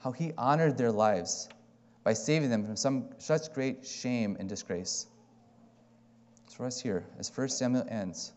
[0.00, 1.48] how he honored their lives
[2.04, 5.06] by saving them from some such great shame and disgrace.
[6.44, 8.34] It's for us here, as 1 Samuel ends.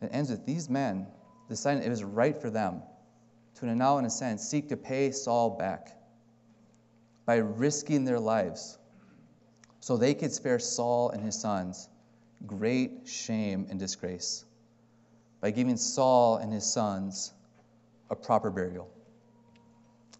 [0.00, 1.08] It ends with these men
[1.48, 2.82] deciding it was right for them
[3.68, 5.92] to now, in a sense, seek to pay Saul back
[7.26, 8.78] by risking their lives
[9.80, 11.88] so they could spare Saul and his sons
[12.46, 14.44] great shame and disgrace
[15.40, 17.32] by giving Saul and his sons
[18.10, 18.90] a proper burial.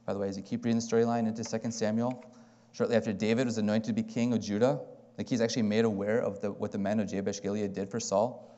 [0.07, 2.25] By the way, as you keep reading the storyline into 2 Samuel,
[2.73, 4.81] shortly after David was anointed to be king of Judah,
[5.19, 8.01] like he's actually made aware of the, what the men of Jabesh Gilead did for
[8.01, 8.51] Saul.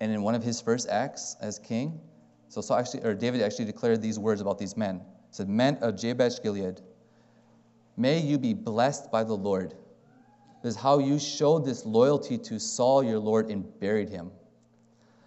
[0.00, 2.00] And in one of his first acts as king,
[2.48, 5.00] so Saul actually, or David actually declared these words about these men.
[5.00, 6.80] He said, Men of Jabesh Gilead,
[7.96, 9.74] may you be blessed by the Lord.
[10.62, 14.30] This is how you showed this loyalty to Saul your Lord and buried him.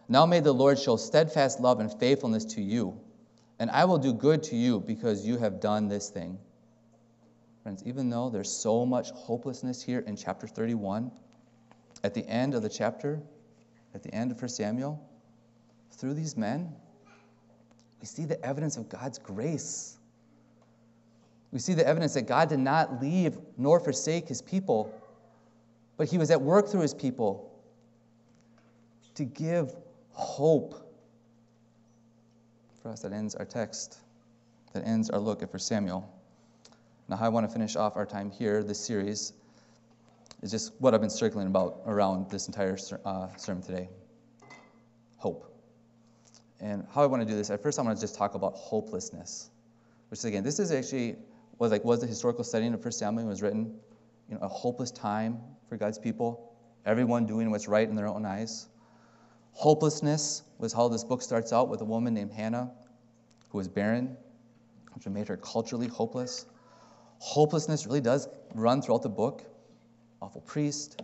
[0.09, 2.99] Now may the Lord show steadfast love and faithfulness to you,
[3.59, 6.37] and I will do good to you because you have done this thing.
[7.63, 11.11] Friends, even though there's so much hopelessness here in chapter 31,
[12.03, 13.21] at the end of the chapter,
[13.93, 15.07] at the end of 1 Samuel,
[15.91, 16.73] through these men,
[18.01, 19.97] we see the evidence of God's grace.
[21.51, 24.93] We see the evidence that God did not leave nor forsake his people,
[25.97, 27.51] but he was at work through his people
[29.15, 29.75] to give
[30.13, 30.75] hope.
[32.81, 33.99] For us, that ends our text,
[34.73, 36.11] that ends our look at 1 Samuel.
[37.07, 39.33] Now, I want to finish off our time here, this series,
[40.41, 43.89] is just what I've been circling about around this entire uh, sermon today
[45.17, 45.50] hope.
[46.61, 48.53] And how I want to do this, at first I want to just talk about
[48.53, 49.49] hopelessness,
[50.09, 51.15] which again, this is actually
[51.57, 53.79] was like was the historical setting of First Samuel was written,
[54.29, 56.53] you know, a hopeless time for God's people,
[56.85, 58.67] everyone doing what's right in their own eyes.
[59.53, 62.71] Hopelessness was how this book starts out with a woman named Hannah
[63.49, 64.15] who was barren,
[64.93, 66.45] which made her culturally hopeless.
[67.19, 69.43] Hopelessness really does run throughout the book.
[70.21, 71.01] Awful priest,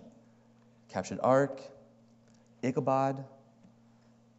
[0.89, 1.61] captured ark,
[2.63, 3.23] Ichabod,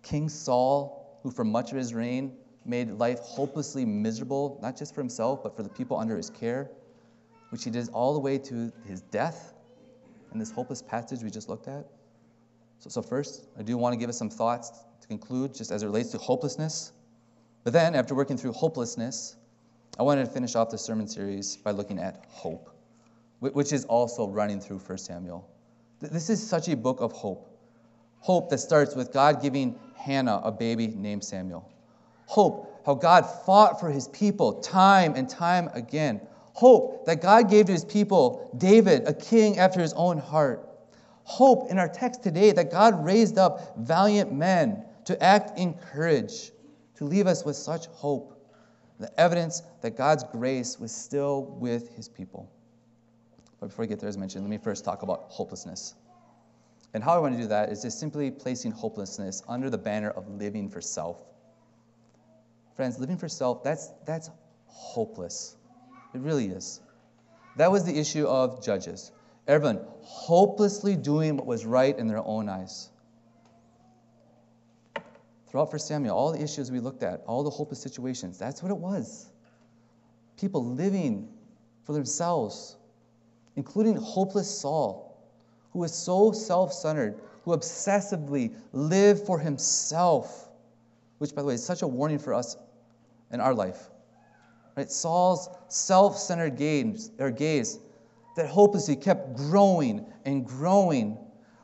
[0.02, 2.32] King Saul, who for much of his reign
[2.64, 6.70] made life hopelessly miserable, not just for himself, but for the people under his care,
[7.50, 9.54] which he did all the way to his death
[10.32, 11.86] in this hopeless passage we just looked at.
[12.78, 15.82] So, so first, I do want to give us some thoughts to conclude, just as
[15.82, 16.92] it relates to hopelessness.
[17.64, 19.36] But then, after working through hopelessness,
[19.98, 22.70] I wanted to finish off the sermon series by looking at hope,
[23.40, 25.48] which is also running through 1 Samuel.
[26.00, 27.47] This is such a book of hope.
[28.20, 31.70] Hope that starts with God giving Hannah a baby named Samuel.
[32.26, 36.20] Hope, how God fought for his people time and time again.
[36.52, 40.68] Hope that God gave to his people David, a king after his own heart.
[41.24, 46.50] Hope in our text today that God raised up valiant men to act in courage,
[46.96, 48.34] to leave us with such hope.
[48.98, 52.50] The evidence that God's grace was still with his people.
[53.60, 55.94] But before we get there, as mentioned, let me first talk about hopelessness.
[56.94, 60.10] And how I want to do that is just simply placing hopelessness under the banner
[60.10, 61.18] of living for self.
[62.76, 64.30] Friends, living for self, that's, that's
[64.66, 65.56] hopeless.
[66.14, 66.80] It really is.
[67.56, 69.12] That was the issue of judges.
[69.46, 72.88] Everyone hopelessly doing what was right in their own eyes.
[75.48, 78.70] Throughout 1 Samuel, all the issues we looked at, all the hopeless situations, that's what
[78.70, 79.26] it was.
[80.38, 81.28] People living
[81.84, 82.76] for themselves,
[83.56, 85.07] including hopeless Saul
[85.78, 90.48] who is so self centered, who obsessively lived for himself,
[91.18, 92.56] which, by the way, is such a warning for us
[93.32, 93.88] in our life.
[94.76, 94.90] Right?
[94.90, 97.78] Saul's self centered gaze, or gaze
[98.34, 101.16] that hopelessly kept growing and growing,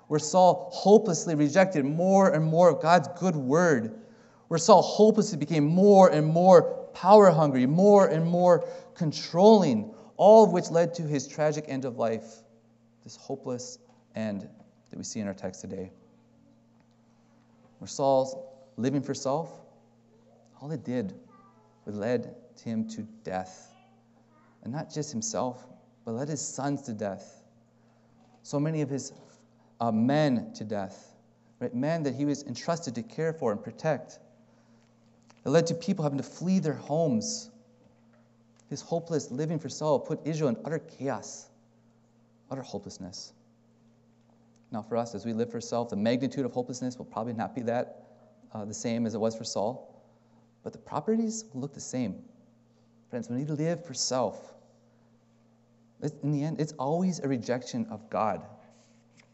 [0.07, 3.99] where Saul hopelessly rejected more and more of God's good word,
[4.47, 10.53] where Saul hopelessly became more and more power hungry, more and more controlling, all of
[10.53, 12.43] which led to his tragic end of life,
[13.03, 13.79] this hopeless
[14.15, 14.49] end
[14.91, 15.91] that we see in our text today.
[17.79, 18.37] Where Saul's
[18.77, 19.51] living for self,
[20.61, 21.15] all it did
[21.85, 23.73] was led him to death.
[24.63, 25.67] And not just himself,
[26.05, 27.43] but led his sons to death.
[28.43, 29.13] So many of his
[29.81, 31.15] uh, men to death,
[31.61, 31.75] right?
[31.75, 34.19] Men that he was entrusted to care for and protect.
[35.45, 37.51] It led to people having to flee their homes.
[38.71, 41.47] His hopeless living for self put Israel in utter chaos,
[42.51, 43.33] utter hopelessness.
[44.75, 47.55] Now, for us, as we live for self, the magnitude of hopelessness will probably not
[47.55, 48.09] be that
[48.53, 50.05] uh, the same as it was for Saul,
[50.65, 52.17] but the properties will look the same.
[53.09, 54.53] Friends, when we live for self,
[56.25, 58.43] in the end, it's always a rejection of God,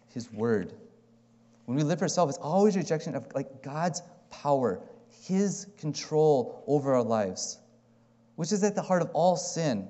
[0.08, 0.74] His Word.
[1.64, 4.82] When we live for self, it's always a rejection of like God's power,
[5.22, 7.58] His control over our lives,
[8.36, 9.88] which is at the heart of all sin.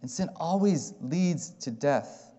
[0.00, 2.31] And sin always leads to death.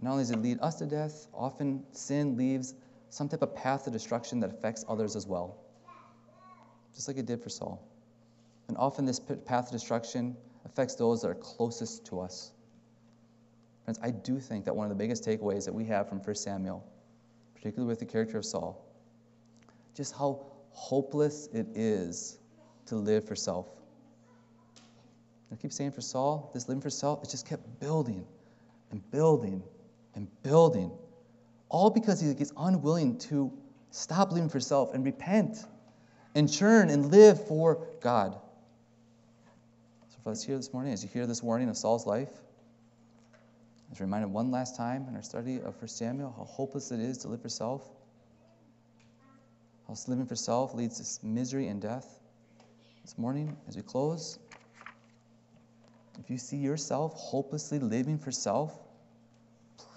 [0.00, 2.74] And not only does it lead us to death, often sin leaves
[3.10, 5.58] some type of path to destruction that affects others as well,
[6.94, 7.86] just like it did for Saul.
[8.68, 12.52] And often this path to destruction affects those that are closest to us.
[13.84, 16.34] Friends, I do think that one of the biggest takeaways that we have from 1
[16.34, 16.82] Samuel,
[17.54, 18.82] particularly with the character of Saul,
[19.94, 22.38] just how hopeless it is
[22.86, 23.68] to live for self.
[25.52, 28.24] I keep saying for Saul, this living for self, it just kept building
[28.92, 29.62] and building
[30.20, 30.92] and building,
[31.70, 33.50] all because he is unwilling to
[33.90, 35.64] stop living for self and repent
[36.34, 38.38] and churn and live for God.
[40.10, 42.28] So, for us here this morning, as you hear this warning of Saul's life,
[43.90, 47.18] as reminded one last time in our study of 1 Samuel how hopeless it is
[47.18, 47.82] to live for self,
[49.88, 52.20] how living for self leads to misery and death.
[53.02, 54.38] This morning, as we close,
[56.22, 58.78] if you see yourself hopelessly living for self,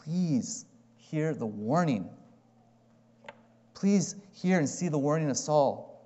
[0.04, 2.10] please hear the warning.
[3.74, 6.01] Please hear and see the warning of Saul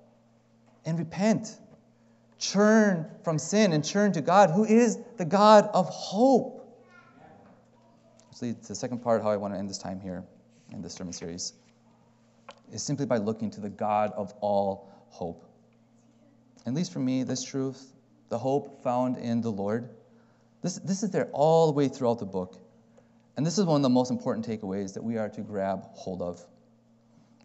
[0.84, 1.56] and repent.
[2.38, 6.54] Churn from sin and churn to God, who is the God of hope.
[8.30, 10.24] Which leads to the second part, how I want to end this time here
[10.72, 11.52] in this sermon series,
[12.72, 15.44] is simply by looking to the God of all hope.
[16.64, 17.92] At least for me, this truth,
[18.28, 19.88] the hope found in the Lord,
[20.62, 22.60] this, this is there all the way throughout the book.
[23.38, 26.22] And this is one of the most important takeaways that we are to grab hold
[26.22, 26.44] of.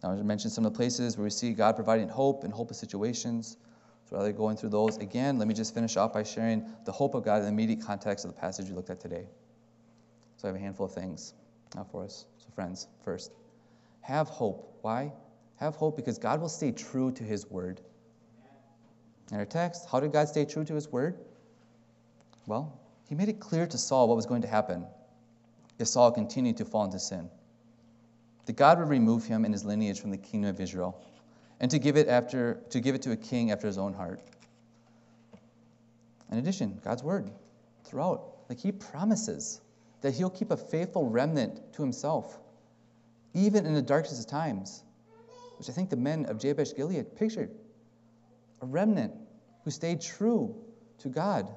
[0.01, 2.79] Now, I mentioned some of the places where we see God providing hope in hopeless
[2.79, 3.57] situations.
[4.09, 6.91] So rather than going through those again, let me just finish off by sharing the
[6.91, 9.27] hope of God in the immediate context of the passage we looked at today.
[10.37, 11.35] So I have a handful of things
[11.75, 12.25] now for us.
[12.39, 13.31] So, friends, first,
[14.01, 14.79] have hope.
[14.81, 15.13] Why?
[15.57, 17.81] Have hope because God will stay true to his word.
[19.31, 21.19] In our text, how did God stay true to his word?
[22.47, 24.87] Well, he made it clear to Saul what was going to happen
[25.79, 27.29] if Saul continued to fall into sin.
[28.45, 31.01] That God would remove him and his lineage from the kingdom of Israel
[31.59, 34.21] and to give it after to give it to a king after his own heart.
[36.31, 37.31] In addition, God's word
[37.85, 39.61] throughout, like he promises
[40.01, 42.37] that he'll keep a faithful remnant to himself,
[43.33, 44.83] even in the darkest of times,
[45.57, 47.51] which I think the men of Jabesh Gilead pictured.
[48.61, 49.13] A remnant
[49.63, 50.55] who stayed true
[50.99, 51.47] to God.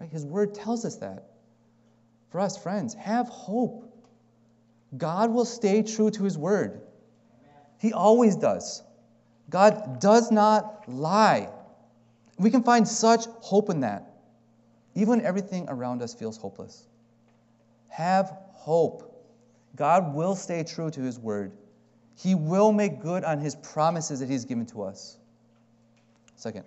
[0.00, 0.10] Right?
[0.10, 1.33] His word tells us that.
[2.34, 3.88] For us, friends, have hope.
[4.98, 6.80] God will stay true to his word.
[7.78, 8.82] He always does.
[9.48, 11.48] God does not lie.
[12.36, 14.10] We can find such hope in that,
[14.96, 16.88] even when everything around us feels hopeless.
[17.86, 19.32] Have hope.
[19.76, 21.52] God will stay true to his word.
[22.16, 25.18] He will make good on his promises that he's given to us.
[26.34, 26.64] Second,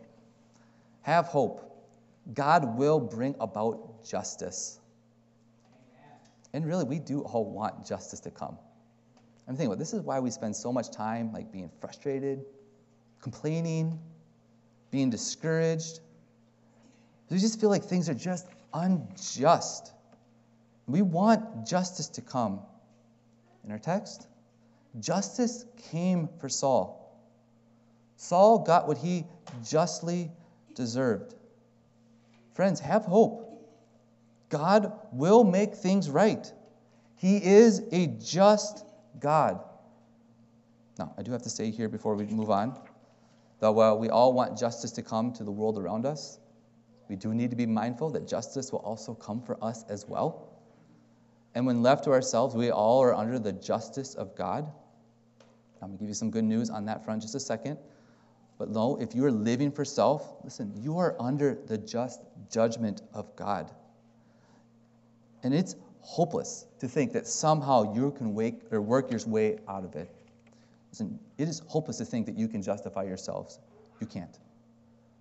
[1.01, 1.85] have hope.
[2.33, 4.79] God will bring about justice.
[6.57, 8.57] And really, we do all want justice to come.
[9.47, 12.43] I'm thinking about this is why we spend so much time like being frustrated,
[13.21, 13.99] complaining,
[14.89, 15.99] being discouraged.
[17.29, 19.93] We just feel like things are just unjust.
[20.87, 22.61] We want justice to come.
[23.63, 24.25] In our text,
[24.99, 27.21] justice came for Saul.
[28.15, 29.25] Saul got what he
[29.63, 30.31] justly
[30.73, 31.35] deserved.
[32.55, 33.46] Friends, have hope.
[34.49, 36.51] God will make things right.
[37.15, 38.85] He is a just
[39.19, 39.59] God.
[40.99, 42.77] Now, I do have to say here before we move on
[43.59, 46.39] that while we all want justice to come to the world around us,
[47.09, 50.49] we do need to be mindful that justice will also come for us as well.
[51.55, 54.71] And when left to ourselves, we all are under the justice of God.
[55.81, 57.77] I'm going to give you some good news on that front just a second.
[58.57, 62.21] But no, if you are living for self, listen, you are under the just
[62.51, 63.71] judgment of God.
[65.43, 69.83] And it's hopeless to think that somehow you can wake or work your way out
[69.83, 70.09] of it.
[70.91, 73.59] Listen, it is hopeless to think that you can justify yourselves.
[73.99, 74.37] You can't.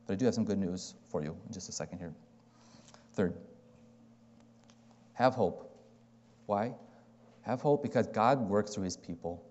[0.07, 2.15] But I do have some good news for you in just a second here.
[3.15, 3.35] Third,
[5.15, 5.71] have hope.
[6.47, 6.75] Why?
[7.43, 9.43] Have hope because God works through his people.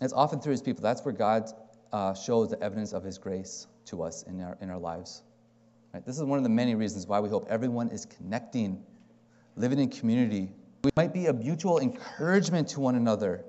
[0.00, 0.82] It's often through his people.
[0.82, 1.50] That's where God
[1.92, 5.22] uh, shows the evidence of his grace to us in our, in our lives.
[5.92, 6.04] Right?
[6.04, 8.84] This is one of the many reasons why we hope everyone is connecting,
[9.56, 10.50] living in community.
[10.84, 13.44] We might be a mutual encouragement to one another,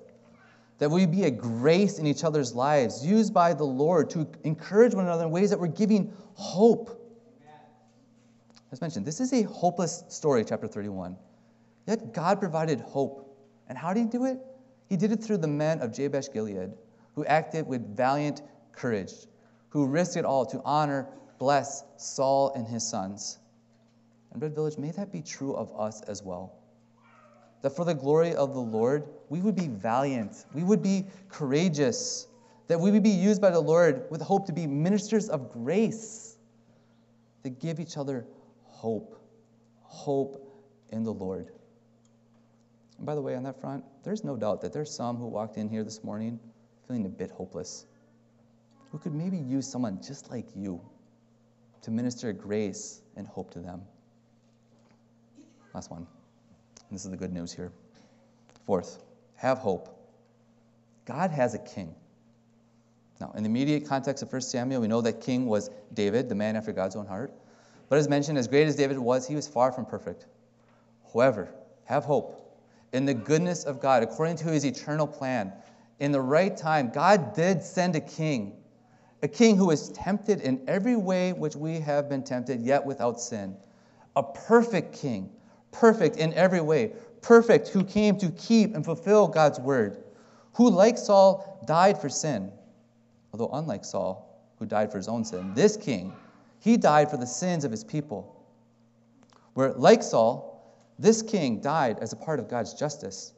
[0.77, 4.93] that we be a grace in each other's lives, used by the Lord to encourage
[4.93, 6.95] one another in ways that we're giving hope.
[8.71, 11.17] As mentioned, this is a hopeless story, chapter 31.
[11.87, 13.25] Yet God provided hope.
[13.67, 14.39] And how did He do it?
[14.87, 16.71] He did it through the men of Jabesh Gilead,
[17.15, 19.11] who acted with valiant courage,
[19.69, 21.07] who risked it all to honor
[21.39, 23.39] bless Saul and his sons.
[24.31, 26.53] And Red Village, may that be true of us as well.
[27.61, 32.27] That for the glory of the Lord, we would be valiant, we would be courageous,
[32.67, 36.37] that we would be used by the Lord with hope to be ministers of grace,
[37.43, 38.25] that give each other
[38.63, 39.19] hope,
[39.81, 40.45] hope
[40.89, 41.51] in the Lord.
[42.97, 45.57] And by the way, on that front, there's no doubt that there's some who walked
[45.57, 46.39] in here this morning
[46.87, 47.85] feeling a bit hopeless,
[48.91, 50.81] who could maybe use someone just like you
[51.83, 53.81] to minister grace and hope to them.
[55.73, 56.07] Last one.
[56.89, 57.71] And this is the good news here.
[58.65, 59.03] Fourth,
[59.35, 59.95] have hope.
[61.05, 61.95] God has a king.
[63.19, 66.35] Now, in the immediate context of 1 Samuel, we know that king was David, the
[66.35, 67.33] man after God's own heart.
[67.89, 70.25] But as mentioned, as great as David was, he was far from perfect.
[71.11, 71.49] However,
[71.85, 72.45] have hope.
[72.93, 75.51] In the goodness of God, according to his eternal plan,
[75.99, 78.55] in the right time, God did send a king
[79.21, 83.19] a king who was tempted in every way which we have been tempted, yet without
[83.19, 83.55] sin.
[84.15, 85.29] A perfect king,
[85.71, 90.03] perfect in every way, perfect who came to keep and fulfill God's word,
[90.53, 92.51] who, like Saul, died for sin.
[93.33, 96.13] Although, unlike Saul, who died for his own sin, this king,
[96.59, 98.35] he died for the sins of his people.
[99.53, 100.49] Where, like Saul,
[100.97, 103.33] this king died as a part of God's justice.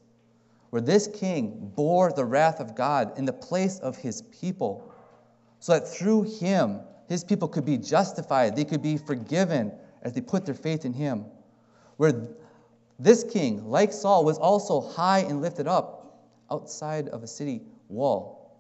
[0.69, 4.90] Where this king bore the wrath of God in the place of his people
[5.61, 10.21] so that through him, his people could be justified, they could be forgiven as they
[10.21, 11.25] put their faith in him.
[11.97, 12.27] Where
[12.99, 18.59] this king, like Saul, was also high and lifted up outside of a city wall,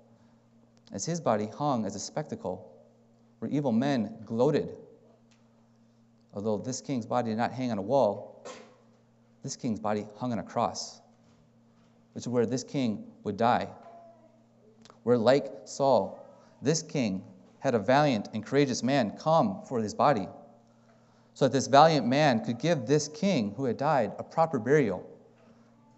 [0.93, 2.71] as his body hung as a spectacle,
[3.39, 4.69] where evil men gloated.
[6.35, 8.45] Although this king's body did not hang on a wall,
[9.41, 11.01] this king's body hung on a cross,
[12.13, 13.69] which is where this king would die.
[15.01, 16.20] Where, like Saul,
[16.61, 17.23] this king
[17.59, 20.27] had a valiant and courageous man come for his body,
[21.33, 25.07] so that this valiant man could give this king who had died a proper burial.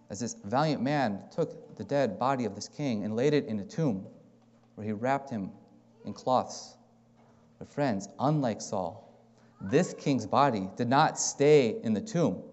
[0.10, 3.60] As this valiant man took the dead body of this king and laid it in
[3.60, 4.06] a tomb,
[4.76, 5.52] where he wrapped him
[6.06, 6.76] in cloths.
[7.60, 9.10] But, friends, unlike Saul,
[9.62, 12.44] this king's body did not stay in the tomb.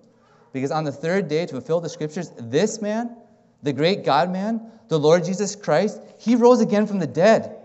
[0.53, 3.17] Because on the third day, to fulfill the scriptures, this man,
[3.63, 7.57] the great God man, the Lord Jesus Christ, he rose again from the dead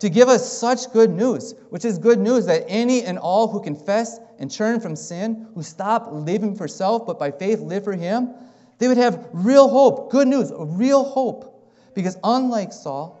[0.00, 3.60] to give us such good news, which is good news that any and all who
[3.60, 7.94] confess and turn from sin, who stop living for self but by faith live for
[7.94, 8.30] him,
[8.78, 10.10] they would have real hope.
[10.10, 11.72] Good news, real hope.
[11.94, 13.20] Because unlike Saul,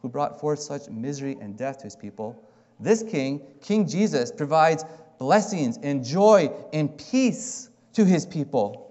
[0.00, 2.48] who brought forth such misery and death to his people,
[2.78, 4.84] this king, King Jesus, provides
[5.18, 8.83] blessings and joy and peace to his people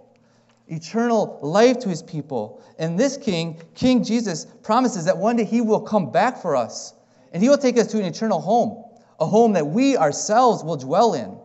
[0.68, 2.64] eternal life to his people.
[2.80, 6.94] And this king, King Jesus, promises that one day he will come back for us
[7.32, 8.84] and he will take us to an eternal home,
[9.20, 11.38] a home that we ourselves will dwell in.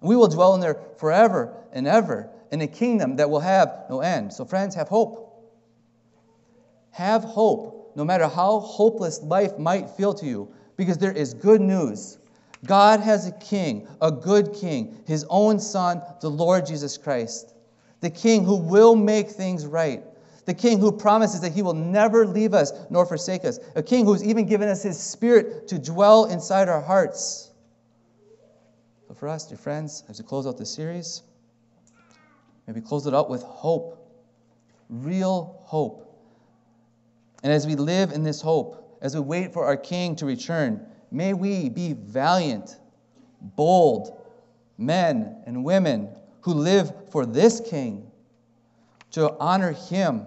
[0.00, 4.00] We will dwell in there forever and ever in a kingdom that will have no
[4.00, 4.32] end.
[4.32, 5.24] So, friends, have hope.
[6.90, 11.60] Have hope, no matter how hopeless life might feel to you, because there is good
[11.60, 12.18] news.
[12.64, 17.54] God has a king, a good king, his own son, the Lord Jesus Christ
[18.00, 20.02] the King who will make things right,
[20.46, 24.04] the King who promises that he will never leave us nor forsake us, a King
[24.04, 27.50] who's even given us his Spirit to dwell inside our hearts.
[29.08, 31.22] So, for us, dear friends, as we close out this series,
[32.66, 33.98] maybe close it out with hope,
[34.88, 36.04] real hope.
[37.42, 40.86] And as we live in this hope, as we wait for our King to return,
[41.10, 42.76] may we be valiant,
[43.40, 44.20] bold
[44.76, 46.08] men and women
[46.40, 48.10] who live for this King,
[49.12, 50.26] to honor him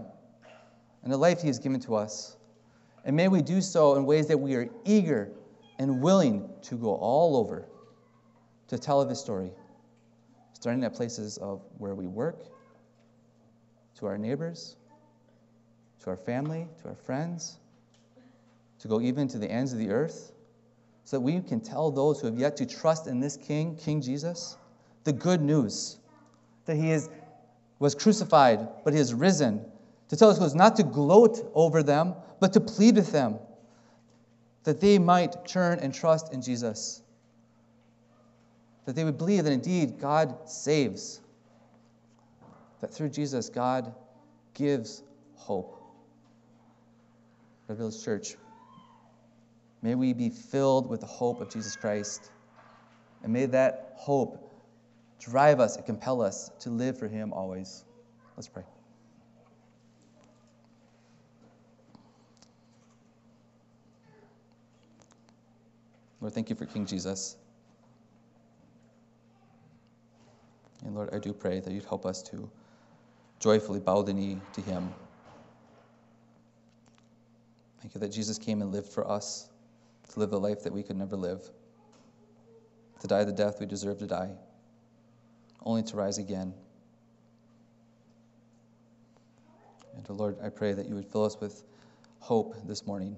[1.03, 2.35] and the life he has given to us.
[3.05, 5.31] And may we do so in ways that we are eager
[5.79, 7.65] and willing to go all over
[8.67, 9.51] to tell of his story,
[10.53, 12.45] starting at places of where we work,
[13.95, 14.75] to our neighbors,
[16.01, 17.57] to our family, to our friends,
[18.79, 20.31] to go even to the ends of the earth,
[21.03, 24.01] so that we can tell those who have yet to trust in this King, King
[24.01, 24.57] Jesus,
[25.03, 25.97] the good news
[26.65, 27.09] that he is,
[27.79, 29.65] was crucified, but he is risen.
[30.09, 33.39] To tell us not to gloat over them, but to plead with them
[34.63, 37.01] that they might turn and trust in Jesus.
[38.85, 41.21] That they would believe that indeed God saves.
[42.81, 43.93] That through Jesus, God
[44.53, 45.03] gives
[45.35, 45.77] hope.
[47.67, 48.35] Red Village Church,
[49.81, 52.31] may we be filled with the hope of Jesus Christ.
[53.23, 54.50] And may that hope
[55.21, 57.85] drive us and compel us to live for Him always.
[58.35, 58.63] Let's pray.
[66.19, 67.37] Lord, thank you for King Jesus.
[70.83, 72.49] And Lord, I do pray that you'd help us to
[73.39, 74.91] joyfully bow the knee to Him.
[77.79, 79.49] Thank you that Jesus came and lived for us,
[80.13, 81.41] to live the life that we could never live,
[82.99, 84.31] to die the death we deserve to die
[85.63, 86.53] only to rise again.
[89.95, 91.63] And uh, Lord, I pray that you would fill us with
[92.19, 93.15] hope this morning.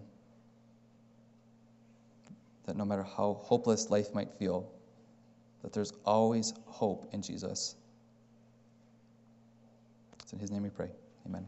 [2.65, 4.69] That no matter how hopeless life might feel,
[5.61, 7.75] that there's always hope in Jesus.
[10.21, 10.89] It's in his name we pray.
[11.25, 11.45] Amen.